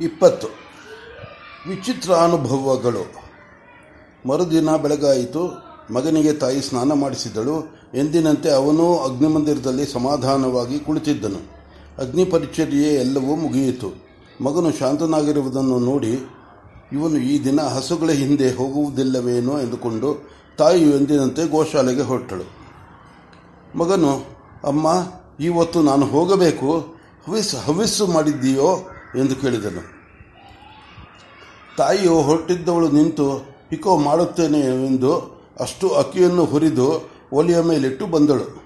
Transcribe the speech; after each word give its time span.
ಇಪ್ಪತ್ತು. 0.00 0.48
ವಿಚಿತ್ರ 1.68 2.12
ಅನುಭವಗಳು. 2.12 3.24
ಮರುದಿನ 4.28 4.76
ಬೆಳಗಾಯಿತು. 4.76 5.64
ಮಗನಿಗೆ 5.94 6.32
ತಾಯಿ 6.32 6.60
ಸ್ನಾನ 6.60 6.92
ಮಾಡಿಸಿದಳು. 6.92 7.76
ಎಂದಿನಂತೆ 7.94 8.50
ಅವನೂ 8.50 8.96
ಅಗ್ನಿಮಂದಿರದಲ್ಲಿ 8.96 9.86
ಸಮಾಧಾನವಾಗಿ 9.86 10.78
ಕುಳಿತಿದ್ದನು. 10.78 11.38
ಅಗ್ನಿ 11.98 12.24
ಪರಿಚರ್ಯೆ 12.24 12.94
ಎಲ್ಲವೂ 12.94 13.36
ಮುಗಿಯಿತು. 13.36 13.92
ಮಗನು 14.44 14.72
ಶಾಂತನಾಗಿರುವುದನ್ನು 14.72 15.78
ನೋಡಿ 15.78 16.20
ಇವನು 16.92 17.16
ಈ 17.16 17.44
ದಿನ 17.44 17.60
ಹಸುಗಳ 17.60 18.10
ಹಿಂದೆ 18.10 18.52
ಹೋಗುವುದಿಲ್ಲವೇನೋ 18.52 19.60
ಎಂದುಕೊಂಡು 19.60 20.30
ತಾಯಿಯು 20.58 20.96
ಎಂದಿನಂತೆ 20.96 21.48
ಗೋಶಾಲೆಗೆ 21.48 22.02
ಹೊರಟಳು. 22.02 22.44
ಮಗನು, 23.78 24.24
ಅಮ್ಮ 24.64 24.86
ಇವತ್ತು 25.40 25.82
ನಾನು 25.82 26.06
ಹೋಗಬೇಕು. 26.06 26.94
ಹವಿಸ್ 27.26 27.54
ಹವಿಸ್ಸು 27.54 28.06
ಮಾಡಿದ್ದೀಯೋ? 28.06 28.90
ಎಂದು 29.18 29.36
ಕೇಳಿದನು. 29.36 29.82
ತಾಯಿಯು 31.76 32.22
ಹೊರಟಿದ್ದವಳು 32.22 32.88
ನಿಂತು 32.88 33.54
ಪಿಕೋ 33.68 33.96
ಮಾಡುತ್ತೇನೆ 33.96 34.60
ಎಂದು 34.60 35.16
ಅಷ್ಟು 35.60 35.88
ಅಕ್ಕಿಯನ್ನು 35.88 36.44
ಹುರಿದು 36.44 37.10
ಒಲೆಯ 37.32 37.60
ಮೇಲಿಟ್ಟು 37.60 38.06
ಬಂದಳು. 38.06 38.64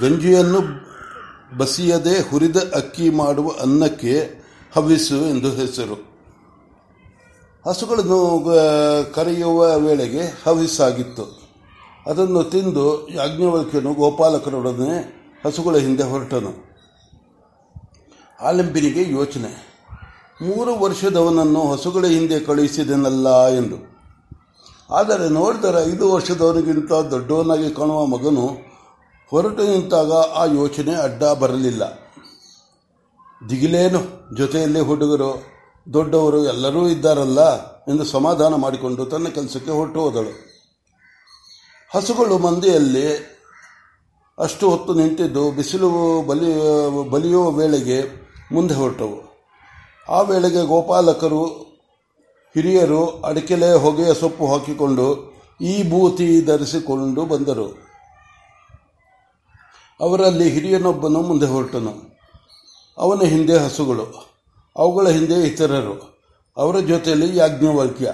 ಗಂಜಿಯನ್ನು 0.00 0.60
ಬಸಿಯದೆ 1.58 2.30
ಹುರಿದ 2.30 2.56
ಅಕ್ಕಿ 2.56 3.10
ಮಾಡುವ 3.10 3.50
ಅನ್ನಕ್ಕೆ 3.60 4.44
ಹವಿಸು 4.74 5.16
ಎಂದು 5.16 5.50
ಹೆಸರು. 5.50 6.14
ಹಸುಗಳನ್ನು 7.68 8.46
ಕರೆಯುವ 9.14 9.78
ವೇಳೆಗೆ 9.78 10.42
ಹವಿಸಾಗಿತ್ತು 10.46 11.24
ಅದನ್ನು 12.06 12.44
ತಿಂದು 12.44 13.08
ಯಾಜ್ಞವಲ್ಕ್ಯನು 13.08 13.94
ಗೋಪಾಲಕರೊಡನೆ 13.94 15.24
ಹಸುಗಳ 15.46 15.76
ಹಿಂದೆ 15.76 16.02
ಹೊರಟನು. 16.02 16.73
ಆಲಂಬಿನಿಗೆ 18.44 19.12
ಯೋಚನೆ. 19.12 19.74
ಮೂರು 20.42 20.74
ವರ್ಷದವನನ್ನು 20.74 21.72
ಹಸುಗಳ 21.72 22.04
ಹಿಂದೆ 22.04 22.40
ಕಳುಹಿಸಿದನಲ್ಲ 22.40 23.48
ಎಂದು. 23.48 23.94
ಆದರೆ 24.94 25.28
ನೋಡಿದರೆ 25.28 25.88
ಐದು 25.88 26.12
ವರ್ಷದವನಿಗಿಂತ 26.12 26.92
ದೊಡ್ಡವನಾಗಿ 26.92 27.70
ಕಾಣುವ 27.70 28.06
ಮಗನು 28.06 28.46
ಹೊರಟು 29.30 29.62
ನಿಂತಾಗ 29.62 30.12
ಆ 30.12 30.44
ಯೋಚನೆ 30.44 30.94
ಅಡ್ಡ 30.94 31.24
ಬರಲಿಲ್ಲ. 31.24 31.82
ದಿಗಿಲೇನು, 33.50 34.34
ಜೊತೆಯಲ್ಲಿ 34.36 34.80
ಹುಡುಗರು, 34.80 35.42
ದೊಡ್ಡವರು 35.92 36.46
ಎಲ್ಲರೂ 36.46 36.88
ಇದ್ದಾರಲ್ಲ 36.88 37.66
ಎಂದು 37.66 38.04
ಸಮಾಧಾನ 38.04 38.54
ಮಾಡಿಕೊಂಡು 38.54 39.04
ತನ್ನ 39.04 39.28
ಕೆಲಸಕ್ಕೆ 39.28 39.70
ಹೊರಟು 39.70 40.00
ಹೋದಳು. 40.00 40.32
ಹಸುಗಳು 41.94 42.38
ಮಂದಿಯಲ್ಲಿ 42.38 43.34
ಅಷ್ಟು 44.38 44.70
ಹೊತ್ತು 44.70 44.94
ನಿಂತಿದ್ದು 44.94 45.50
ಬಿಸಿಲು 45.50 46.22
ಬಲಿ 46.26 46.54
ಬಲಿಯುವ 47.10 47.50
ವೇಳೆಗೆ 47.50 48.23
ಮುಂದೆ 48.52 48.74
ಹೊರಟವು. 48.74 49.18
ಆ 50.08 50.20
ವೇಳೆಗೆ 50.20 50.62
ಗೋಪಾಲಕರು, 50.66 51.44
ಹಿರಿಯರು 52.54 53.06
ಅಡಕೆಲೆ 53.20 53.72
ಹೊಗೆಯ 53.72 54.14
ಸೊಪ್ಪು 54.14 54.46
ಹಾಕಿಕೊಂಡು 54.46 55.06
ಈ 55.60 55.82
ಬೂತಿ 55.82 56.40
ಧರಿಸಿಕೊಂಡು 56.42 57.24
ಬಂದರು. 57.24 57.68
ಅವರಲ್ಲಿ 60.00 60.50
ಹಿರಿಯನೊಬ್ಬನು 60.50 61.22
ಮುಂದೆ 61.22 61.46
ಹೊರಟನು. 61.46 61.94
ಅವನ 62.98 63.20
ಹಿಂದೆ 63.24 63.56
ಹಸುಗಳು, 63.58 64.06
ಅವುಗಳ 64.76 65.08
ಹಿಂದೆ 65.08 65.34
ಇತರರು, 65.48 65.96
ಅವರ 66.56 66.78
ಜೊತೆಯಲ್ಲಿ 66.80 67.36
ಯಾಜ್ಞವಲ್ಕ್ಯ. 67.36 68.12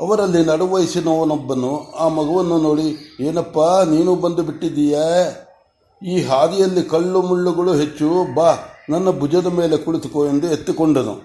ಅವರಲ್ಲಿ 0.00 0.44
ನಡುವಯಸ್ಸಿನವನೊಬ್ಬನು 0.44 1.92
ಆ 1.92 2.08
ಮಗುವನ್ನು 2.08 2.58
ನೋಡಿ, 2.58 2.88
ಏನಪ್ಪ, 3.20 3.58
ನೀನು 3.88 4.14
ಬಂದು 4.14 4.42
ಬಿಟ್ಟಿದ್ದೀಯಾ? 4.42 5.04
ಈ 6.04 6.22
ಹಾದಿಯಲ್ಲಿ 6.22 6.82
ಕಲ್ಲು 6.82 7.22
ಮುಳ್ಳುಗಳು 7.22 7.74
ಹೆಚ್ಚು, 7.74 8.34
ಬಾ, 8.34 8.54
ನನ್ನ 8.90 9.10
ಭುಜದ 9.10 9.46
ಮೇಲೆ 9.46 9.76
ಕುಳಿತುಕೋ 9.76 10.26
ಎಂದು 10.26 10.46
ಎತ್ತಿಕೊಂಡನು. 10.46 11.22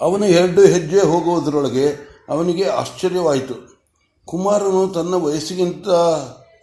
ಅವನು 0.00 0.26
ಎರಡು 0.26 0.62
ಹೆಜ್ಜೆ 0.62 1.00
ಹೋಗುವುದರೊಳಗೆ 1.00 2.12
ಅವನಿಗೆ 2.28 2.64
ಆಶ್ಚರ್ಯವಾಯಿತು. 2.64 3.84
ಕುಮಾರನು 4.26 4.88
ತನ್ನ 4.88 5.14
ವಯಸ್ಸಿಗಿಂತ, 5.14 5.88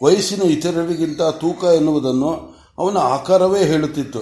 ವಯಸ್ಸಿನ 0.03 0.41
ಇತರರಿಗಿಂತ 0.41 1.21
ತೂಕ 1.21 1.63
ಎನ್ನುವುದನ್ನು 1.63 2.59
ಅವನ 2.77 2.97
ಆಕಾರವೇ 2.97 3.65
ಹೇಳುತ್ತಿತ್ತು. 3.65 4.19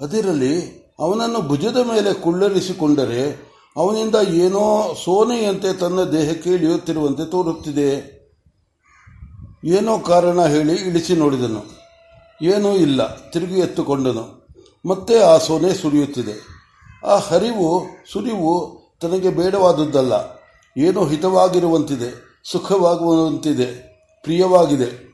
ಅದರಲ್ಲಿ 0.00 0.86
ಅವನನ್ನು 0.98 1.40
ಭುಜದ 1.40 1.76
ಮೇಲೆ 1.76 2.14
ಕುಳ್ಳರಿಸಿಕೊಂಡರೆ 2.14 3.52
ಅವನಿಂದ 3.76 4.14
ಏನೋ 4.28 4.94
ಸೋನೆಯಂತೆ 5.04 5.72
ತನ್ನ 5.72 6.02
ದೇಹಕ್ಕೆ 6.02 6.50
ಇಳಿಯುತ್ತಿರುವಂತೆ 6.50 7.30
ತೋರುತ್ತಿದೆ. 7.30 8.15
ಏನೋ 9.66 9.98
ಕಾರಣ 9.98 10.46
ಹೇಳಿ 10.46 10.72
ಇಳಿಸಿ 10.72 11.12
ನೋಡಿದನು. 11.12 11.64
ಏನೂ 12.42 12.72
ಇಲ್ಲ, 12.72 13.30
ತಿರುಗಿ 13.30 13.60
ಎತ್ತುಕೊಂಡನು. 13.60 14.48
ಮತ್ತೆ 14.86 15.18
ಆ 15.18 15.38
ಸೋನೆ 15.38 15.74
ಸುರಿಯುತ್ತಿದೆ. 15.74 16.46
ಆ 17.06 17.16
ಹರಿವು, 17.16 17.86
ಸುರಿವು 18.12 18.80
ತನಗೆ 19.00 19.28
ಬೇಡವಾದದ್ದಲ್ಲ. 19.28 20.12
ಏನೋ 20.76 21.06
ಹಿತವಾಗಿರುವಂತಿದೆ, 21.06 22.42
ಸುಖವಾಗುವಂತಿದೆ, 22.50 23.66
ಪ್ರಿಯವಾಗಿದೆ. 24.22 25.06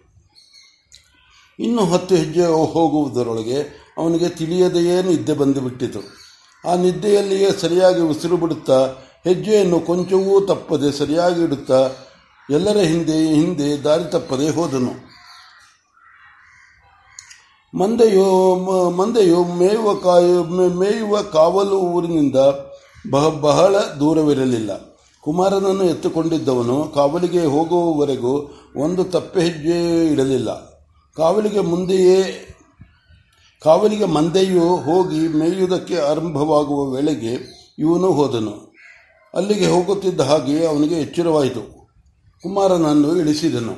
ಇನ್ನು 1.59 1.85
ಹತ್ತು 1.85 2.15
ಹೆಜ್ಜೆ 2.15 2.47
ಹೋಗುವುದರೊಳಗೆ 2.47 3.63
ಅವನಿಗೆ 3.99 4.29
ತಿಳಿಯದೆಯೇ 4.29 5.03
ನಿದ್ದೆ 5.03 5.33
ಬಂದುಬಿಟ್ಟಿತು. 5.33 5.99
ಆ 6.69 6.75
ನಿದ್ದೆಯಲ್ಲಿಯೇ 6.75 7.51
ಸರಿಯಾಗಿ 7.51 8.01
ಉಸಿರು 8.01 8.37
ಬಿಡುತ್ತಾ, 8.37 8.87
ಹೆಜ್ಜೆಯನ್ನು 9.25 9.81
ಕೊಂಚವೂ 9.81 10.41
ತಪ್ಪದೆ 10.41 10.99
ಸರಿಯಾಗಿ 10.99 11.43
ಇಡುತ್ತಾ 11.43 11.91
ಎಲ್ಲರ 12.53 12.77
ಹಿಂದೆ 12.77 13.35
ಹಿಂದೆ 13.35 13.83
ದಾರಿ 13.83 14.11
ತಪ್ಪದೆ 14.11 14.49
ಹೋದನು. 14.49 15.13
ಮಂದೆಯೋ 17.79 18.55
ಮಂದೆಯು 18.91 19.45
ಮೇಯುವ 19.45 19.95
ಕಾಯು 19.95 20.45
ಮೇಯುವ 20.79 21.23
ಕಾವಲು 21.23 21.79
ಊರಿನಿಂದ 21.79 22.37
ಬಹ, 23.11 23.29
ಬಹಳ 23.29 23.77
ದೂರವಿರಲಿಲ್ಲ. 23.77 24.71
ಕುಮಾರನನ್ನು 25.21 25.85
ಎತ್ತುಕೊಂಡಿದ್ದವನು 25.85 26.93
ಕಾವಲಿಗೆ 26.95 27.45
ಹೋಗುವವರೆಗೂ 27.45 28.55
ಒಂದು 28.77 29.05
ತಪ್ಪೆ 29.05 29.41
ಹೆಜ್ಜೆ 29.41 30.07
ಇಡಲಿಲ್ಲ. 30.07 30.67
ಕಾವಲಿಗೆ 31.17 31.61
ಮುಂದೆಯೇ, 31.61 32.49
ಕಾವಲಿಗೆ 33.63 34.05
ಮಂದೆಯು 34.05 34.77
ಹೋಗಿ 34.77 35.29
ಮೇಯುವುದಕ್ಕೆ 35.29 35.97
ಆರಂಭವಾಗುವ 35.97 36.91
ವೇಳೆಗೆ 36.91 37.35
ಇವನು 37.79 38.13
ಹೋದನು. 38.13 38.75
ಅಲ್ಲಿಗೆ 39.35 39.67
ಹೋಗುತ್ತಿದ್ದ 39.67 40.21
ಹಾಗೆ 40.21 40.67
ಅವನಿಗೆ 40.67 40.95
ಎಚ್ಚರವಾಯಿತು. 40.95 41.82
ಕುಮಾರನನ್ನು 42.43 43.17
ಇಳಿಸಿದನು. 43.17 43.77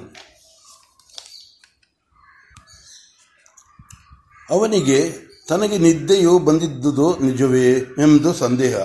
ಅವನಿಗೆ 4.50 5.12
ತನಗೆ 5.48 5.78
ನಿದ್ದೆಯು 5.78 6.38
ಬಂದಿದ್ದುದು 6.38 7.18
ನಿಜವೇ 7.18 7.70
ಎಂದು 7.78 8.32
ಸಂದೇಹ. 8.32 8.76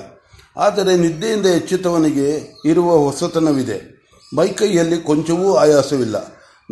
ಆದರೆ 0.58 0.98
ನಿದ್ದೆಯಿಂದ 0.98 1.46
ಎಚ್ಚೆತ್ತವನಿಗೆ 1.46 2.58
ಇರುವ 2.66 2.98
ಹೊಸತನವಿದೆ. 2.98 4.08
ಬೈಕೈಯಲ್ಲಿ 4.36 5.02
ಕೊಂಚವೂ 5.02 5.56
ಆಯಾಸವಿಲ್ಲ. 5.56 6.16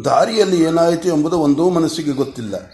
ದಾರಿಯಲ್ಲಿ 0.06 0.64
ಏನಾಯಿತು 0.64 1.08
ಎಂಬುದು 1.08 1.40
ಒಂದೂ 1.40 1.70
ಮನಸ್ಸಿಗೆ 1.70 2.12
ಗೊತ್ತಿಲ್ಲ. 2.12 2.72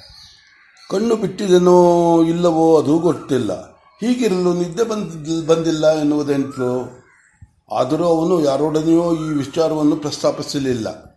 ಕಣ್ಣು 0.89 1.15
ಬಿಟ್ಟಿದೆನೋ 1.15 2.23
ಇಲ್ಲವೋ 2.23 2.81
ಅದು 2.81 2.99
ಗೊತ್ತಿಲ್ಲ. 2.99 3.71
ಹೀಗಿರಲು 3.73 4.53
ನಿದ್ದೆ 4.53 4.83
ಬಂದ 4.83 5.45
ಬಂದಿಲ್ಲ 5.45 5.99
ಎನ್ನುವುದೆಂಟು 5.99 7.02
ಆದರೂ 7.71 8.05
ಅವನು 8.05 8.41
ಯಾರೊಡನೆಯೋ 8.41 9.13
ಈ 9.13 9.29
ವಿಚಾರವನ್ನು 9.29 9.95
ಪ್ರಸ್ತಾಪಿಸಲಿಲ್ಲ. 9.95 11.13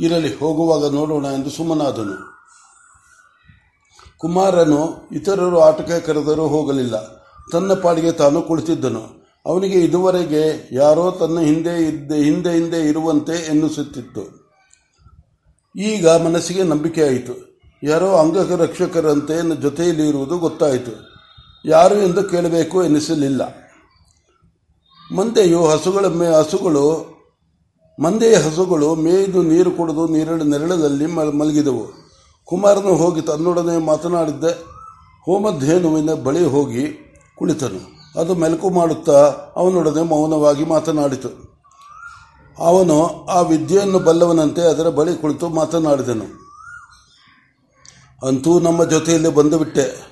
ಇರಲಿ, 0.00 0.38
ಹೋಗುವಾಗ 0.38 0.94
ನೋಡೋಣ 0.94 1.24
ಎಂದು 1.24 1.50
ಸುಮ್ಮನಾದನು. 1.50 2.32
ಕುಮಾರನು 4.18 5.08
ಇತರರು 5.12 5.60
ಆಟಕ್ಕೆ 5.60 6.00
ಕರೆದರೂ 6.00 6.46
ಹೋಗಲಿಲ್ಲ. 6.46 7.22
ತನ್ನ 7.52 7.72
ಪಾಡಿಗೆ 7.74 8.12
ತಾನು 8.12 8.42
ಕುಳಿತಿದ್ದನು. 8.42 9.22
ಅವನಿಗೆ 9.46 9.80
ಇದುವರೆಗೆ 9.80 10.68
ಯಾರೋ 10.72 11.10
ತನ್ನ 11.10 11.40
ಹಿಂದೆ 11.40 11.88
ಇದ್ದ 11.88 12.12
ಹಿಂದೆ 12.12 12.52
ಹಿಂದೆ 12.52 12.88
ಇರುವಂತೆ 12.88 13.46
ಎನ್ನಿಸುತ್ತಿತ್ತು. 13.46 14.52
ಈಗ 15.76 16.08
ಮನಸ್ಸಿಗೆ 16.08 16.62
ನಂಬಿಕೆ 16.62 17.02
ಆಯಿತು. 17.02 17.60
ಯಾರೋ 17.82 18.12
ಅಂಗರಕ್ಷಕರಂತೆ 18.12 19.62
ಜೊತೆಯಲ್ಲಿ 19.62 20.08
ಇರುವುದು 20.08 20.38
ಗೊತ್ತಾಯಿತು. 20.38 20.90
ಯಾರು 21.64 21.94
ಎಂದು 21.94 22.24
ಕೇಳಬೇಕು 22.24 22.84
ಎನ್ನಿಸಲಿಲ್ಲ. 22.84 23.71
ಮಂದೆಯು 25.16 25.66
ಹಸುಗಳ 25.66 26.06
ಮೇ, 26.06 26.26
ಹಸುಗಳು, 26.26 27.12
ಮಂದೆಯ 28.02 28.34
ಹಸುಗಳು 28.34 28.94
ಮೇಯ್ದು 28.94 29.42
ನೀರು 29.42 29.70
ಕುಡಿದು 29.70 30.08
ನೀರಳ 30.08 30.42
ನೆರಳದಲ್ಲಿ 30.42 31.06
ಮಲಗಿದವು. 31.06 32.02
ಕುಮಾರನು 32.44 32.96
ಹೋಗಿ 32.96 33.20
ತನ್ನೊಡನೆ 33.20 33.78
ಮಾತನಾಡಿದ್ದ 33.78 34.44
ಹೋಮಧೇನುವಿನ 35.22 36.12
ಬಳಿ 36.12 36.44
ಹೋಗಿ 36.44 37.14
ಕುಳಿತನು. 37.38 38.02
ಅದು 38.20 38.34
ಮೆಲುಕು 38.34 38.70
ಮಾಡುತ್ತಾ 38.70 39.36
ಅವನೊಡನೆ 39.56 40.02
ಮೌನವಾಗಿ 40.02 40.64
ಮಾತನಾಡಿತು. 40.64 41.28
ಅವನು 42.58 43.26
ಆ 43.26 43.40
ವಿದ್ಯೆಯನ್ನು 43.40 43.98
ಬಲ್ಲವನಂತೆ 43.98 44.60
ಅದರ 44.60 44.88
ಬಳಿ 44.88 45.16
ಕುಳಿತು 45.16 45.48
ಮಾತನಾಡಿದನು. 45.48 46.24
ಅಂತೂ 48.26 48.60
ನಮ್ಮ 48.60 48.84
ಜೊತೆಯಲ್ಲಿ 48.84 49.28
ಬಂದುಬಿಟ್ಟೆ. 49.28 50.06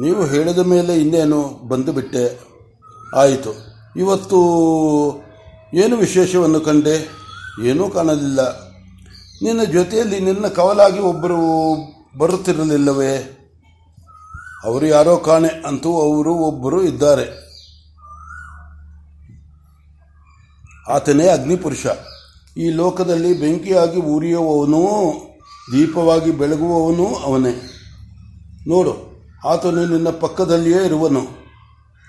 ನೀವು 0.00 0.24
ಹೇಳಿದ 0.24 0.58
ಮೇಲೆ 0.58 1.00
ಇನ್ನೇನು 1.00 1.68
ಬಂದುಬಿಟ್ಟೆ? 1.68 2.40
ಆಯಿತು. 3.16 3.73
ಇವತ್ತು 3.96 4.38
ಏನು 5.74 5.96
ವಿಶೇಷವನ್ನು 5.96 6.60
ಕಂಡೆ? 6.60 7.08
ಏನೂ 7.64 7.88
ಕಾಣಲಿಲ್ಲ. 7.88 8.60
ನಿನ್ನ 9.42 9.62
ಜೊತೆಯಲ್ಲಿ 9.62 10.20
ನಿನ್ನ 10.20 10.46
ಕವಲಾಗಿ 10.46 10.98
ಒಬ್ಬರು 10.98 11.38
ಬರುತ್ತಿರಲಿಲ್ಲವೇ? 12.18 13.16
ಅವರು 14.64 14.86
ಯಾರೋ 14.86 15.16
ಕಾಣೆ 15.16 15.48
ಅಂತೂ 15.48 15.92
ಅವರು 16.00 16.34
ಒಬ್ಬರು 16.34 16.82
ಇದ್ದಾರೆ. 16.82 17.44
ಆತನೇ 20.88 21.28
ಅಗ್ನಿಪುರುಷ. 21.28 21.86
ಈ 22.56 22.70
ಲೋಕದಲ್ಲಿ 22.70 23.40
ಬೆಂಕಿಯಾಗಿ 23.40 24.00
ಉರಿಯುವವನೂ 24.00 24.82
ದೀಪವಾಗಿ 25.72 26.30
ಬೆಳಗುವವನೂ 26.30 27.06
ಅವನೇ. 27.14 27.70
ನೋಡು, 28.68 28.94
ಆತನು 29.48 29.86
ನಿನ್ನ 29.86 30.10
ಪಕ್ಕದಲ್ಲಿಯೇ 30.10 30.84
ಇರುವನು. 30.86 31.43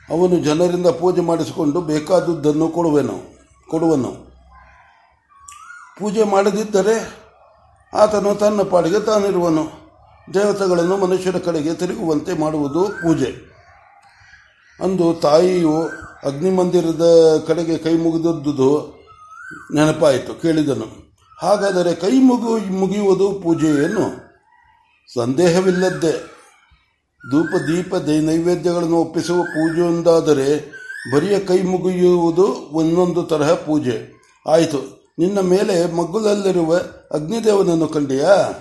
ಅವನು 0.10 0.40
ಜನರಿಂದ 0.40 0.88
ಪೂಜೆ 0.88 1.22
ಮಾಡಿಸಿಕೊಂಡು 1.22 1.81
ಬೇಕಾದುದನ್ನು 1.81 2.68
ಕೊಡುವೆನು, 2.68 3.19
ಕೊಡುವನು. 3.69 4.12
ಪೂಜೆ 6.00 6.24
ಮಾಡದಿದ್ದರೆ 6.24 7.25
ಆತನು 7.94 8.36
ತನ್ನ 8.36 8.62
ಪಾಡಿಗೆ 8.62 9.00
ತಾನಿರುವನು. 9.00 9.86
ದೇವತೆಗಳನ್ನು 10.34 10.98
ಮನುಷ್ಯರ 10.98 11.38
ಕಡೆಗೆ 11.38 11.74
ತಿರುಗುವಂತೆ 11.74 12.40
ಮಾಡುವುದು 12.40 12.84
ಪೂಜೆ. 12.84 13.56
ಅಂದು 14.84 15.13
ತಾಯಿಯು 15.13 15.81
ಅಗ್ನಿಮಂದಿರದ 16.25 17.04
ಕಡೆಗೆ 17.48 17.78
ಕೈ 17.78 17.94
ಮುಗಿದದ್ದು 17.94 18.96
ನೆನಪಾಯಿತು, 19.74 20.42
ಕೇಳಿದನು. 20.42 21.16
ಹಾಗಾದರೆ 21.42 21.96
ಕೈ 21.96 22.19
ಮುಗಿ, 22.19 22.69
ಮುಗಿಯುವುದು 22.69 23.40
ಪೂಜೆಯೇನು? 23.44 24.25
ಸಂದೇಹವಿಲ್ಲದ್ದೇ. 25.13 26.34
ಧೂಪ, 27.31 27.48
ದೀಪ 27.48 27.95
ನೈವೇದ್ಯಗಳನ್ನು 27.95 28.95
ಒಪ್ಪಿಸುವ 28.95 29.44
ಪೂಜೆಯೊಂದಾದರೆ 29.44 30.72
ಬರಿಯ 31.13 31.39
ಕೈ 31.39 31.62
ಮುಗಿಯುವುದು 31.62 32.45
ಒಂದೊಂದು 32.72 33.24
ತರಹ 33.24 33.54
ಪೂಜೆ. 33.54 34.12
ಆಯಿತು. 34.48 35.12
ನಿನ್ನ 35.19 35.39
ಮೇಲೆ 35.39 35.94
ಮಗ್ಗುಲಲ್ಲಿರುವ 35.94 36.75
ಅಗ್ನಿದೇವನನ್ನು 37.12 37.88
ಕಂಡೆಯಾ? 37.88 38.54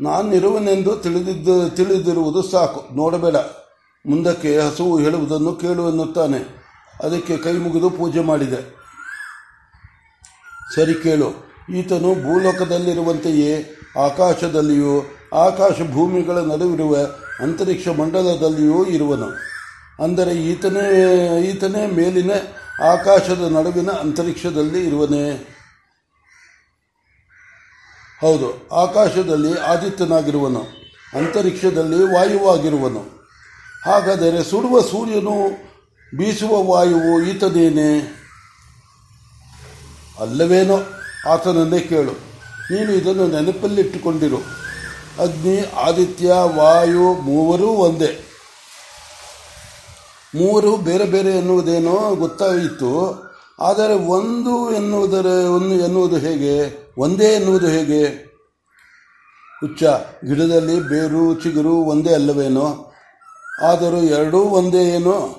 ನಾನಿರುವನೆಂದು 0.00 0.96
ತಿಳಿದಿದ್ದ 0.96 1.68
ತಿಳಿದಿರುವುದು 1.68 2.42
ಸಾಕು. 2.42 2.96
ನೋಡಬೇಡ. 2.96 3.36
ಮುಂದಕ್ಕೆ 4.06 4.58
ಹಸುವು 4.58 4.98
ಹೇಳುವುದನ್ನು 4.98 5.52
ಕೇಳು 5.52 5.88
ಎನ್ನುತ್ತಾನೆ. 5.88 6.62
ಅದಕ್ಕೆ 7.02 7.36
ಕೈ 7.36 7.52
ಮುಗಿದು 7.52 7.90
ಪೂಜೆ 7.90 8.20
ಮಾಡಿದೆ. 8.20 8.76
ಸರಿ 10.74 10.94
ಕೇಳು. 10.94 11.52
ಈತನು 11.74 12.14
ಭೂಲೋಕದಲ್ಲಿರುವಂತೆಯೇ 12.14 13.78
ಆಕಾಶದಲ್ಲಿಯೂ 14.04 15.02
ಆಕಾಶ 15.32 15.72
ಭೂಮಿಗಳ 15.92 16.38
ನಡುವಿರುವ 16.38 16.96
ಅಂತರಿಕ್ಷ 17.40 17.88
ಮಂಡಲದಲ್ಲಿಯೂ 17.88 18.84
ಇರುವನು. 18.84 19.28
ಅಂದರೆ 20.04 20.32
ಈತನೇ 20.34 20.86
ಈತನೇ 21.42 21.86
ಮೇಲಿನ 21.86 22.30
ಆಕಾಶದ 22.92 23.42
ನಡುವಿನ 23.52 23.90
ಅಂತರಿಕ್ಷದಲ್ಲಿ 23.90 24.86
ಇರುವನೇ. 24.86 25.24
ಹೌದು, 28.20 28.68
ಆಕಾಶದಲ್ಲಿ 28.72 29.58
ಆದಿತ್ಯನಾಗಿರುವನು, 29.58 30.62
ಅಂತರಿಕ್ಷದಲ್ಲಿ 31.16 32.04
ವಾಯುವಾಗಿರುವನು. 32.14 33.02
ಹಾಗಾದರೆ 33.84 34.44
ಸುಡುವ 34.44 34.80
ಸೂರ್ಯನು 34.80 35.36
ಬೀಸುವ 36.18 36.62
ವಾಯುವು 36.62 37.22
ಈತನೇನೆ? 37.22 38.22
ಅಲ್ಲವೇನೋ, 40.20 40.78
ಆತನನ್ನೇ 41.28 41.80
ಕೇಳು. 41.80 42.12
ನೀನು 42.70 42.92
ಇದನ್ನು 42.92 43.26
ನೆನಪಲ್ಲಿಟ್ಟುಕೊಂಡಿರು. 43.26 44.61
ಅಗ್ನಿ, 45.18 45.72
ಆದಿತ್ಯ, 45.82 46.32
ವಾಯು 46.56 47.14
ಮೂವರೂ 47.14 47.66
ಒಂದೇ. 47.66 48.24
ಮೂವರು 50.34 50.76
ಬೇರೆ 50.76 51.04
ಬೇರೆ 51.04 51.30
ಎನ್ನುವುದೇನೋ 51.30 52.14
ಗೊತ್ತಾಯಿತು. 52.14 53.22
ಆದರೆ 53.60 53.94
ಒಂದು 53.94 54.74
ಎನ್ನುವುದರ, 54.74 55.26
ಒಂದು 55.26 55.74
ಎನ್ನುವುದು 55.74 56.16
ಹೇಗೆ? 56.16 56.82
ಒಂದೇ 56.98 57.24
ಎನ್ನುವುದು 57.24 57.66
ಹೇಗೆ? 57.66 58.04
ಹುಚ್ಚ, 59.60 59.84
ಗಿಡದಲ್ಲಿ 60.24 60.80
ಬೇರು, 60.80 61.34
ಚಿಗುರು 61.34 61.74
ಒಂದೇ 61.74 62.14
ಅಲ್ಲವೇನೋ? 62.14 62.92
ಆದರೂ 63.62 63.96
ಎರಡೂ 63.96 64.38
ಒಂದೇ 64.38 64.82
ಏನೋ? 64.82 65.38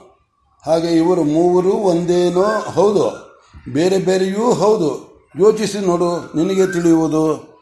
ಹಾಗೆ 0.66 0.88
ಇವರು 0.88 1.24
ಮೂವರು 1.24 1.72
ಒಂದೇನೋ? 1.72 2.60
ಹೌದು. 2.60 3.34
ಬೇರೆ 3.74 3.98
ಬೇರೆಯೂ 3.98 4.54
ಹೌದು. 4.54 5.14
ಯೋಚಿಸಿ 5.40 5.78
ನೋಡು, 5.78 6.34
ನಿನಗೆ 6.36 6.74
ತಿಳಿಯುವುದು. 6.74 7.53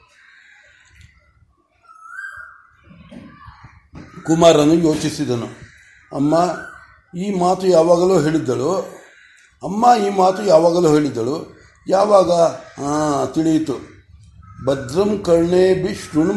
ಕುಮಾರನು 4.25 4.73
ಯೋಚಿಸಿದನು. 4.73 5.47
ಅಮ್ಮ, 6.15 6.35
ಈ 7.17 7.39
ಮಾತು 7.39 7.67
ಯಾವಾಗಲೂ 7.67 8.19
ಹೇಳಿದ್ದಳು? 8.19 8.75
ಅಮ್ಮ, 9.63 9.85
ಈ 10.05 10.09
ಮಾತು 10.09 10.43
ಯಾವಾಗಲೂ 10.43 10.93
ಹೇಳಿದ್ದಳು? 10.93 11.61
ಯಾವಾಗ? 11.87 12.31
ತಿಳಿಯಿತು. 13.31 13.91
ಭದ್ರಂ 14.65 15.17
ಕರ್ಣೇಭಿ 15.17 15.95
ಶೃಣು 15.95 16.33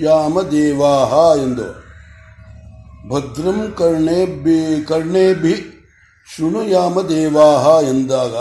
ಯಾಮ 0.00 0.40
ದೇವಾಹ 0.40 1.12
ಎಂದು. 1.42 1.66
ಭದ್ರಂ 3.08 3.74
ಕರ್ಣೇ 3.78 4.26
ಬಿ 4.26 4.84
ಕರ್ಣೇ 4.84 5.34
ಬಿ 5.34 5.54
ಶೃಣು 6.36 6.64
ಯಾಮ 6.68 7.00
ದೇವಾಹ 7.00 7.84
ಎಂದಾಗ 7.84 8.36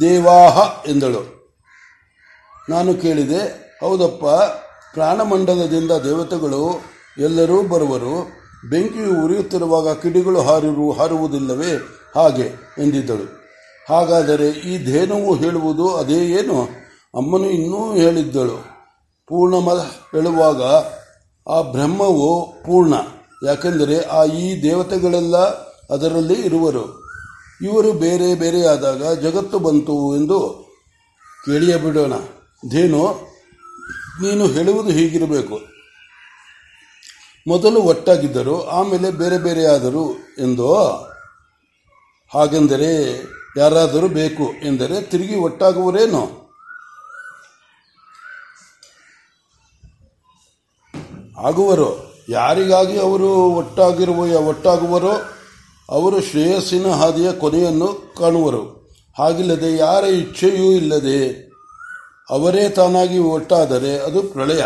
ದೇವಾಹ 0.00 0.56
ಎಂದಳು. 0.88 1.22
ನಾನು 2.68 2.94
ಕೇಳಿದೆ, 2.94 3.40
ಹೌದಪ್ಪ, 3.80 4.24
ಪ್ರಾಣಮಂಡಲದಿಂದ 4.92 5.90
ದೇವತೆಗಳು 5.90 6.62
ಎಲ್ಲರೂ 7.18 7.62
ಬರುವರು. 7.62 8.38
ಬೆಂಕಿಯು 8.70 9.24
ಉರಿಯುತ್ತಿರುವಾಗ 9.24 9.94
ಕಿಡಿಗಳು 9.94 10.40
ಹಾರಿರು, 10.40 10.92
ಹಾರುವುದಿಲ್ಲವೇ? 10.92 11.78
ಹಾಗೆ 12.14 12.46
ಎಂದಿದ್ದಳು. 12.78 13.38
ಹಾಗಾದರೆ 13.88 14.48
ಈ 14.48 14.84
ಧೇನುವು 14.84 15.34
ಹೇಳುವುದು 15.34 15.96
ಅದೇ 15.96 16.26
ಏನು? 16.26 16.62
ಅಮ್ಮನು 17.14 17.50
ಇನ್ನೂ 17.50 17.94
ಹೇಳಿದ್ದಳು. 17.94 18.64
ಪೂರ್ಣಮ 19.26 19.90
ಹೇಳುವಾಗ 20.12 20.62
ಆ 21.52 21.60
ಬ್ರಹ್ಮವು 21.60 22.46
ಪೂರ್ಣ. 22.46 22.94
ಯಾಕೆಂದರೆ 23.46 24.00
ಆ 24.00 24.24
ಈ 24.24 24.62
ದೇವತೆಗಳೆಲ್ಲ 24.62 25.36
ಅದರಲ್ಲಿ 25.94 26.34
ಇರುವರು. 26.34 27.08
ಇವರು 27.62 27.92
ಬೇರೆ 27.92 28.34
ಬೇರೆಯಾದಾಗ 28.34 29.14
ಜಗತ್ತು 29.14 29.58
ಬಂತು 29.58 30.16
ಎಂದು 30.16 30.68
ಕೇಳಿಯೇ 31.44 31.76
ಬಿಡೋಣ. 31.76 32.12
ಧೇನು, 32.70 33.20
ನೀನು 34.22 34.46
ಹೇಳುವುದು 34.46 34.90
ಹೀಗಿರಬೇಕು. 34.90 35.77
ಮೊದಲು 37.48 37.80
ಒಟ್ಟಾಗಿದ್ದರು, 37.82 38.56
ಆಮೇಲೆ 38.68 39.10
ಬೇರೆ 39.10 39.38
ಬೇರೆಯಾದರು 39.38 40.04
ಎಂದು 40.38 40.66
ಹಾಗೆಂದರೆ 42.34 42.90
ಯಾರಾದರೂ 43.56 44.08
ಬೇಕು 44.08 44.66
ಎಂದರೆ 44.66 45.02
ತಿರುಗಿ 45.02 45.36
ಒಟ್ಟಾಗುವರೇನು? 45.36 46.22
ಆಗುವರು. 51.46 51.88
ಯಾರಿಗಾಗಿ 52.28 52.98
ಅವರು 52.98 53.28
ಒಟ್ಟಾಗಿರುವ, 53.28 54.48
ಒಟ್ಟಾಗುವರೋ 54.48 55.14
ಅವರು 55.88 56.20
ಶ್ರೇಯಸ್ಸಿನ 56.20 56.86
ಹಾದಿಯ 56.90 57.32
ಕೊನೆಯನ್ನು 57.32 58.14
ಕಾಣುವರು. 58.18 58.62
ಹಾಗಿಲ್ಲದೆ 59.18 59.76
ಯಾರ 59.76 60.04
ಇಚ್ಛೆಯೂ 60.04 60.70
ಇಲ್ಲದೆ 60.72 61.48
ಅವರೇ 62.30 62.68
ತಾನಾಗಿ 62.68 63.18
ಒಟ್ಟಾದರೆ 63.18 63.98
ಅದು 63.98 64.22
ಪ್ರಳಯ. 64.22 64.62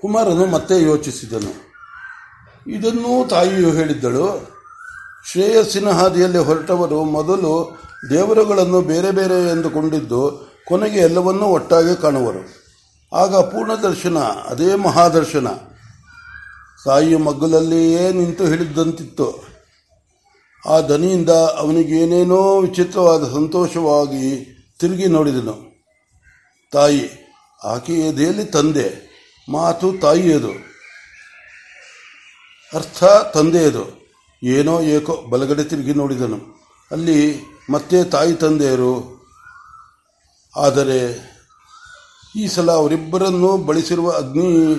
ಕುಮಾರನು 0.00 0.46
ಮತ್ತೆ 0.46 0.82
ಯೋಚಿಸಿದನು. 0.82 1.68
ಇದನ್ನೂ 2.66 3.26
ತಾಯಿಯು 3.26 3.70
ಹೇಳಿದ್ದಳು. 3.70 4.58
ಶ್ರೇಯಸ್ಸಿನ 5.30 5.90
ಹಾದಿಯಲ್ಲಿ 5.90 6.38
ಹೊರಟವರು 6.38 7.04
ಮೊದಲು 7.04 7.78
ದೇವರುಗಳನ್ನು 8.10 8.80
ಬೇರೆ 8.80 9.10
ಬೇರೆ 9.10 9.48
ಎಂದುಕೊಂಡಿದ್ದು 9.48 10.48
ಕೊನೆಗೆ 10.68 10.98
ಎಲ್ಲವನ್ನೂ 10.98 11.44
ಒಟ್ಟಾಗಿ 11.44 12.02
ಕಾಣುವರು. 12.02 12.58
ಆಗ 13.16 13.36
ಪೂರ್ಣ 13.36 13.74
ದರ್ಶನ 13.74 14.18
ಅದೇ 14.18 14.74
ಮಹಾದರ್ಶನ. 14.74 15.46
ತಾಯಿಯ 16.84 17.16
ಮಗ್ಗಲಲ್ಲಿಯೇ 17.16 18.12
ನಿಂತು 18.12 18.46
ಹಿಡಿದಂತಿತ್ತು 18.46 19.48
ಆ 20.66 20.80
ದನಿಯಿಂದ 20.80 21.30
ಅವನಿಗೇನೇನೋ 21.30 22.60
ವಿಚಿತ್ರವಾದ 22.60 23.24
ಸಂತೋಷವಾಗಿ 23.24 24.54
ತಿರುಗಿ 24.80 25.06
ನೋಡಿದನು. 25.06 25.86
ತಾಯಿ, 26.72 27.10
ಆಕೆಯ 27.64 28.08
ಎದೆಯಲ್ಲಿ 28.08 28.44
ತಂದೆ. 28.44 29.07
ಮಾತು 29.48 29.92
ತಾಯಿಯದು. 29.92 30.50
ಅರ್ಥ 32.74 33.04
ತಂದೆಯದು. 33.04 34.08
ಏನೋ 34.42 34.80
ಏಕೋ 34.80 35.16
ಬಲಗಡೆ 35.16 35.64
ತಿರುಗಿ 35.64 35.94
ನೋಡಿದನು. 35.94 36.38
ಅಲ್ಲಿ 36.90 37.40
ಮತ್ತೆ 37.70 38.04
ತಾಯಿ 38.04 38.34
ತಂದೆಯರು. 38.34 39.18
ಆದರೆ 40.56 41.28
ಈ 42.36 42.46
ಸಲ 42.46 42.72
ಅವರಿಬ್ಬರನ್ನು 42.72 43.56
ಬಳಸಿರುವ 43.56 44.10
ಅಗ್ನಿ 44.10 44.74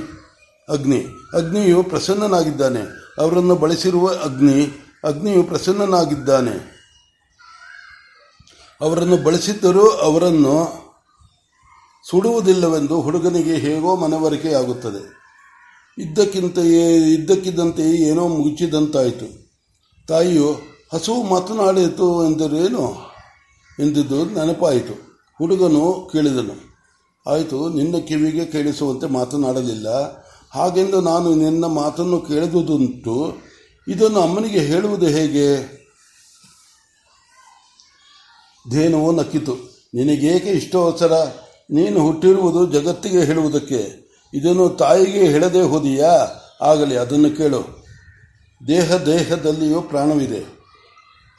ಅಗ್ನಿ, 0.70 1.06
ಅಗ್ನಿಯು 1.34 1.84
ಪ್ರಸನ್ನನಾಗಿದ್ದಾನೆ. 1.84 2.82
ಅವರನ್ನು 3.18 3.56
ಬಳಸಿರುವ 3.56 4.10
ಅಗ್ನಿ, 4.10 4.90
ಅಗ್ನಿಯು 5.04 5.44
ಪ್ರಸನ್ನನಾಗಿದ್ದಾನೆ. 5.44 6.80
ಅವರನ್ನು 8.82 9.18
ಬಳಸಿದ್ದರೂ 9.18 9.90
ಅವರನ್ನು 9.90 10.89
ಸುಡುವುದಿಲ್ಲವೆಂದು 12.10 13.02
ಹುಡುಗನಿಗೆ 13.02 13.56
ಹೇಗೋ 13.56 13.96
ಮನವರಿಕೆಯಾಗುತ್ತದೆ 13.96 15.20
ಇದ್ದಕ್ಕಿಂತೆಯೇ, 15.98 16.96
ಇದ್ದಕ್ಕಿದ್ದಂತೆಯೇ 16.96 18.10
ಏನೋ 18.10 18.28
ಮುಗಿಸಿದಂತಾಯಿತು. 18.28 19.50
ತಾಯಿಯು, 20.08 20.54
ಹಸು 20.94 21.24
ಮಾತನಾಡಿತು 21.24 22.26
ಎಂದರೇನು? 22.26 22.96
ಎಂದಿದ್ದು 23.80 24.26
ನೆನಪಾಯಿತು. 24.26 24.94
ಹುಡುಗನು 25.38 26.10
ಕೇಳಿದನು. 26.12 26.70
ಆಯಿತು, 27.30 27.70
ನಿನ್ನ 27.70 27.98
ಕಿವಿಗೆ 27.98 28.46
ಕೇಳಿಸುವಂತೆ 28.46 29.08
ಮಾತನಾಡಲಿಲ್ಲ. 29.08 29.88
ಹಾಗೆಂದು 30.52 31.02
ನಾನು 31.02 31.36
ನಿನ್ನ 31.36 31.66
ಮಾತನ್ನು 31.66 32.20
ಕೇಳಿದುದುಂಟು. 32.20 33.38
ಇದನ್ನು 33.88 34.20
ಅಮ್ಮನಿಗೆ 34.20 34.60
ಹೇಳುವುದು 34.60 35.06
ಹೇಗೆ? 35.06 35.80
ಧೇನುವು 38.72 39.12
ನಕ್ಕಿತು. 39.12 39.54
ನಿನಗೇಕೆ 39.94 40.50
ಇಷ್ಟೋತ್ಸರ 40.50 41.14
ನೀನು 41.70 42.02
ಹುಟ್ಟಿರುವುದು 42.02 42.66
ಜಗತ್ತಿಗೆ 42.66 43.22
ಹೇಳುವುದಕ್ಕೆ. 43.22 44.10
ಇದನ್ನು 44.34 44.70
ತಾಯಿಗೆ 44.70 45.28
ಹೇಳದೆ 45.28 45.62
ಹೋದಿಯಾ? 45.62 46.42
ಆಗಲಿ, 46.62 46.98
ಅದನ್ನು 46.98 47.38
ಕೇಳು. 47.38 47.86
ದೇಹ 48.68 48.96
ದೇಹದಲ್ಲಿಯೂ 48.96 49.82
ಪ್ರಾಣವಿದೆ. 49.82 50.60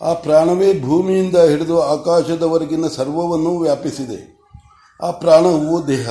ಆ 0.02 0.12
ಪ್ರಾಣವೇ 0.12 0.80
ಭೂಮಿಯಿಂದ 0.80 1.36
ಹಿಡಿದು 1.36 1.80
ಆಕಾಶದವರೆಗಿನ 1.80 2.86
ಸರ್ವವನ್ನು 2.86 3.58
ವ್ಯಾಪಿಸಿದೆ. 3.58 4.40
ಆ 5.02 5.10
ಪ್ರಾಣವು 5.10 5.88
ದೇಹ. 5.88 6.10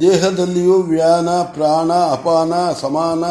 ದೇಹದಲ್ಲಿಯೂ 0.00 0.82
ವ್ಯಾನ, 0.82 1.28
ಪ್ರಾಣ, 1.30 1.92
ಅಪಾನ, 1.92 2.52
ಸಮಾನ, 2.80 3.24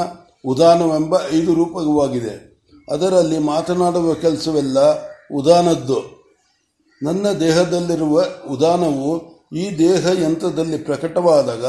ಉದಾನವೆಂಬ 0.46 1.16
ಐದು 1.34 1.54
ರೂಪವಾಗಿದೆ 1.54 2.50
ಅದರಲ್ಲಿ 2.92 3.38
ಮಾತನಾಡುವ 3.38 4.14
ಕೆಲಸವೆಲ್ಲ 4.14 4.80
ಉದಾನದ್ದು. 5.34 6.26
ನನ್ನ 7.04 7.32
ದೇಹದಲ್ಲಿರುವ 7.32 8.24
ಉದಾನವು 8.50 9.39
ಈ 9.54 9.78
ದೇಹ 9.78 10.24
ಯಂತ್ರದಲ್ಲಿ 10.24 10.78
ಪ್ರಕಟವಾದಾಗ 10.78 11.66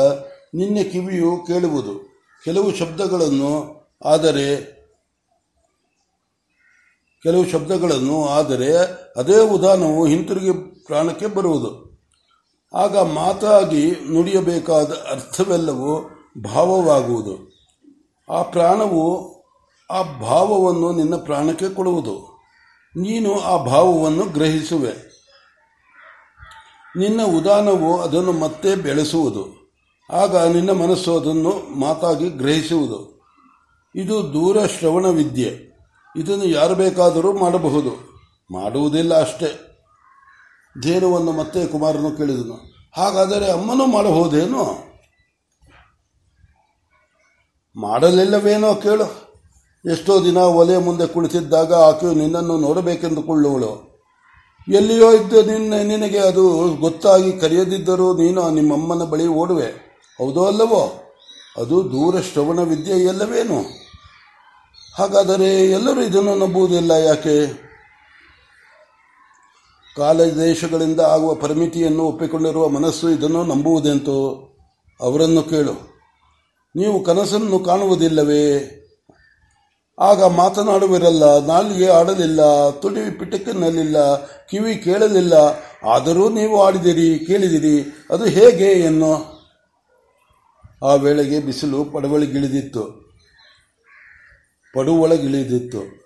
ನಿನ್ನ 0.54 0.90
ಕಿವಿಯು 0.90 1.44
ಕೇಳುವುದು. 1.46 2.08
ಕೆಲವು 2.44 2.74
ಶಬ್ದಗಳನ್ನು 2.74 3.80
ಆದರೆ, 4.04 4.80
ಕೆಲವು 7.22 7.46
ಶಬ್ದಗಳನ್ನು 7.46 8.28
ಆದರೆ 8.28 8.76
ಅದೇ 9.16 9.48
ಉದಾನವು 9.48 10.06
ಹಿಂತಿರುಗಿ 10.06 10.52
ಪ್ರಾಣಕ್ಕೆ 10.86 11.26
ಬರುವುದು. 11.26 11.90
ಆಗ 12.74 12.98
ಮಾತಾಗಿ 12.98 13.90
ನುಡಿಯಬೇಕಾದ 13.90 14.92
ಅರ್ಥವೆಲ್ಲವೂ 14.92 16.10
ಭಾವವಾಗುವುದು. 16.44 17.50
ಆ 18.30 18.42
ಪ್ರಾಣವು 18.42 19.30
ಆ 19.90 20.02
ಭಾವವನ್ನು 20.02 20.92
ನಿನ್ನ 20.92 21.16
ಪ್ರಾಣಕ್ಕೆ 21.16 21.68
ಕೊಡುವುದು. 21.68 22.40
ನೀನು 22.96 23.40
ಆ 23.40 23.64
ಭಾವವನ್ನು 23.64 24.24
ಗ್ರಹಿಸುವೆ. 24.24 25.09
ನಿನ್ನ 26.96 27.20
ಉದಾನವು 27.22 28.00
ಅದನ್ನು 28.00 28.32
ಮತ್ತೆ 28.32 28.74
ಬೆಳೆಸುವುದು. 28.74 29.60
ಆಗ 30.12 30.36
ನಿನ್ನ 30.36 30.70
ಮನಸ್ಸು 30.70 31.20
ಅದನ್ನು 31.20 31.80
ಮಾತಾಗಿ 31.80 32.30
ಗ್ರಹಿಸುವುದು. 32.30 33.20
ಇದು 33.94 34.32
ದೂರ 34.32 34.66
ಶ್ರವಣ 34.66 35.06
ವಿದ್ಯೆ. 35.06 35.70
ಇದನ್ನು 36.16 36.44
ಯಾರು 36.44 36.74
ಬೇಕಾದರೂ 36.74 37.32
ಮಾಡಬಹುದು. 37.32 38.10
ಮಾಡುವುದಿಲ್ಲ 38.52 39.20
ಅಷ್ಟೇ. 39.20 39.66
ಧೇನುವನ್ನು 40.82 41.32
ಮತ್ತೆ 41.32 41.66
ಕುಮಾರನು 41.66 42.16
ಕೇಳಿದನು. 42.16 42.70
ಹಾಗಾದರೆ 42.96 43.50
ಅಮ್ಮನೂ 43.50 43.86
ಮಾಡಬಹುದೇನು? 43.86 44.90
ಮಾಡಲಿಲ್ಲವೇನೋ 47.80 48.74
ಕೇಳು. 48.74 49.30
ಎಷ್ಟೋ 49.92 50.24
ದಿನ 50.24 50.36
ಒಲೆಯ 50.36 50.78
ಮುಂದೆ 50.78 51.06
ಕುಳಿತಿದ್ದಾಗ 51.06 51.74
ಆಕೆಯು 51.74 52.12
ನಿನ್ನನ್ನು 52.12 52.58
ನೋಡಬೇಕೆಂದುಕೊಳ್ಳುವಳು. 52.58 53.89
ಎಲ್ಲಿಯೋ 54.70 55.12
ಇದ್ದು 55.12 55.42
ನಿನ್ನ, 55.42 55.74
ನಿನಗೆ 55.74 56.18
ಅದು 56.18 56.74
ಗೊತ್ತಾಗಿ 56.74 57.32
ಕರೆಯದಿದ್ದರೂ 57.32 58.16
ನೀನು 58.16 58.50
ನಿಮ್ಮಮ್ಮನ 58.50 59.04
ಬಳಿ 59.04 59.26
ಓಡುವೆ. 59.26 59.66
ಹೌದೋ 60.18 60.44
ಅಲ್ಲವೋ? 60.44 60.92
ಅದು 61.56 61.84
ದೂರ 61.84 62.20
ಶ್ರವಣ 62.20 62.60
ವಿದ್ಯೆ 62.60 62.94
ಎಲ್ಲವೇನು? 62.94 63.64
ಹಾಗಾದರೆ 64.94 65.70
ಎಲ್ಲರೂ 65.70 66.00
ಇದನ್ನು 66.00 66.34
ನಂಬುವುದಿಲ್ಲ 66.34 66.90
ಯಾಕೆ? 66.90 67.46
ಕಾಲ 69.96 70.24
ದೇಶಗಳಿಂದ 70.24 71.00
ಆಗುವ 71.00 71.34
ಪರಿಮಿತಿಯನ್ನು 71.34 72.02
ಒಪ್ಪಿಕೊಂಡಿರುವ 72.02 72.68
ಮನಸ್ಸು 72.68 73.10
ಇದನ್ನು 73.10 73.44
ನಂಬುವುದೆಂತು? 73.44 74.50
ಅವರನ್ನು 75.00 75.42
ಕೇಳು. 75.42 75.72
ನೀವು 76.76 77.04
ಕನಸನ್ನು 77.04 77.58
ಕಾಣುವುದಿಲ್ಲವೇ? 77.58 78.76
ಆಗ 80.00 80.24
ಮಾತನಾಡುವಿರಲ್ಲ, 80.24 81.46
ನಾಲಿಗೆ 81.46 81.90
ಆಡಲಿಲ್ಲ 81.90 82.70
ತುಡಿ 82.70 83.18
ಪಿಟಕಿನಲ್ಲಿಲ್ಲ, 83.18 84.26
ಕಿವಿ 84.26 84.76
ಕೇಳಲಿಲ್ಲ. 84.76 85.34
ಆದರೂ 85.88 86.28
ನೀವು 86.28 86.62
ಆಡಿದಿರಿ, 86.62 87.26
ಕೇಳಿದಿರಿ, 87.26 88.06
ಅದು 88.10 88.24
ಹೇಗೆ 88.24 88.64
ಎನ್ನು? 88.64 89.40
ಆ 90.84 90.94
ವೇಳೆಗೆ 90.94 91.40
ಬಿಸಿಲು 91.40 91.84
ಪಡವಳಿಗಿಳಿದಿತ್ತು. 91.84 92.82
ಪಡುವಳಗಿಳಿದಿತ್ತು. 94.74 96.00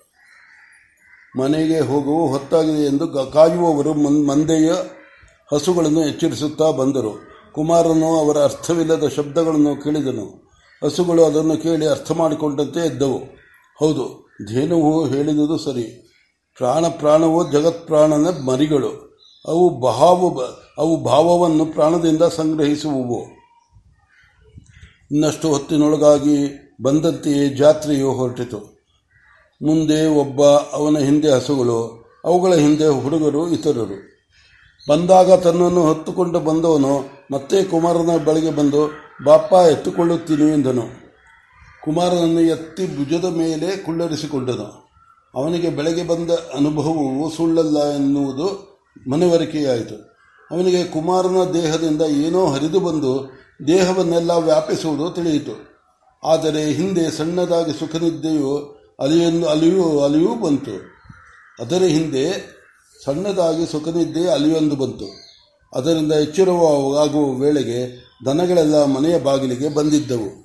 ಮನೆಗೆ 1.41 1.81
ಹೋಗುವ 1.81 2.27
ಹೊತ್ತಾಗಿದೆ 2.27 2.83
ಎಂದು 2.83 3.33
ಕಾಯುವವರು 3.33 3.95
ಮಂದೆಯ 3.95 4.73
ಹಸುಗಳನ್ನು 5.55 6.09
ಎಚ್ಚರಿಸುತ್ತಾ 6.09 6.71
ಬಂದರು. 6.71 7.35
ಕುಮಾರನು 7.53 8.21
ಅವರ 8.21 8.43
ಅರ್ಥವಿಲ್ಲದ 8.43 9.09
ಶಬ್ದಗಳನ್ನು 9.09 9.85
ಕೇಳಿದನು. 9.85 10.53
ಹಸುಗಳು 10.85 11.25
ಅದನ್ನು 11.25 11.57
ಕೇಳಿ 11.57 11.89
ಅರ್ಥ 11.89 12.13
ಮಾಡಿಕೊಂಡಂತೆ 12.13 12.87
ಎದ್ದವು. 12.87 13.44
ಹೌದು, 13.81 14.05
ಧೇನುವು 14.49 15.07
ಹೇಳಿದುದು 15.07 15.59
ಸರಿ. 15.59 15.87
ಪ್ರಾಣ 16.57 16.85
ಪ್ರಾಣವು 16.89 17.53
ಜಗತ್ಪ್ರಾಣನ 17.53 18.27
ಮರಿಗಳು. 18.45 18.93
ಅವು 19.47 19.81
ಭಾವ 19.81 20.41
ಅವು 20.79 21.05
ಭಾವವನ್ನು 21.05 21.67
ಪ್ರಾಣದಿಂದ 21.67 22.23
ಸಂಗ್ರಹಿಸುವವು. 22.23 23.21
ಇನ್ನಷ್ಟು 25.13 25.49
ಹೊತ್ತಿನೊಳಗಾಗಿ 25.49 26.37
ಬಂದಂತೆಯೇ 26.83 27.49
ಜಾತ್ರೆಯು 27.49 28.13
ಹೊರಟಿತು. 28.13 28.59
ಮುಂದೆ 29.61 30.07
ಒಬ್ಬ 30.07 30.43
ಅವನ 30.47 30.99
ಹಿಂದೆ 30.99 31.31
ಹಸುಗಳು, 31.31 31.79
ಅವುಗಳ 32.25 32.55
ಹಿಂದೆ 32.55 32.89
ಹುಡುಗರು 32.89 33.49
ಇತರರು. 33.51 33.99
ಬಂದಾಗ 34.89 35.33
ತನ್ನನ್ನು 35.33 35.83
ಹೊತ್ತುಕೊಂಡು 35.83 36.41
ಬಂದವನು 36.41 36.95
ಮತ್ತೆ 37.33 37.65
ಕುಮಾರನ 37.65 38.11
ಬಳಿಗೆ 38.25 38.51
ಬಂದು 38.51 38.91
ಬಾಪ 39.25 39.53
ಎತ್ತುಕೊಳ್ಳುತ್ತೀನಿ 39.53 40.53
ಎಂದನು. 40.53 41.04
ಕುಮಾರನನ್ನು 41.85 42.41
ಎತ್ತಿ 42.41 42.97
ಭುಜದ 42.97 43.25
ಮೇಲೆ 43.25 43.77
ಕುಳ್ಳರಿಸಿಕೊಂಡನು. 43.77 44.85
ಅವನಿಗೆ 45.35 45.71
ಬೆಳಗ್ಗೆ 45.71 46.03
ಬಂದ 46.03 46.31
ಅನುಭವವು 46.31 47.31
ಸುಳ್ಳಲ್ಲ 47.31 47.95
ಎನ್ನುವುದು 47.95 48.79
ಮನವರಿಕೆಯಾಯಿತು. 49.11 49.95
ಅವನಿಗೆ 50.51 50.85
ಕುಮಾರನ 50.85 51.37
ದೇಹದಿಂದ 51.55 52.03
ಏನೋ 52.03 52.47
ಹರಿದು 52.47 52.81
ಬಂದು 52.81 53.33
ದೇಹವನ್ನೆಲ್ಲ 53.67 54.31
ವ್ಯಾಪಿಸುವುದು 54.31 55.11
ತಿಳಿಯಿತು. 55.11 55.75
ಆದರೆ 56.25 56.65
ಹಿಂದೆ 56.65 57.11
ಸಣ್ಣದಾಗಿ 57.11 57.79
ಸುಖನಿದ್ದೆಯು 57.79 58.81
ಅಲಿಯನ್ನು 59.01 59.47
ಅಲಿಯೂ 59.47 59.99
ಅಲಿಯೂ 60.01 60.35
ಬಂತು. 60.35 60.95
ಅದರ 61.63 61.83
ಹಿಂದೆ 61.83 62.55
ಸಣ್ಣದಾಗಿ 63.05 63.67
ಸುಖನಿದ್ದೆ 63.73 64.29
ಅಲಿಯೊಂದು 64.29 64.77
ಬಂತು. 64.77 65.07
ಅದರಿಂದ 65.75 66.13
ಎಚ್ಚರವಾಗುವ 66.13 67.33
ವೇಳೆಗೆ 67.33 68.05
ದನಗಳೆಲ್ಲ 68.27 68.85
ಮನೆಯ 68.85 69.19
ಬಾಗಿಲಿಗೆ 69.19 69.69
ಬಂದಿದ್ದವು. 69.69 70.44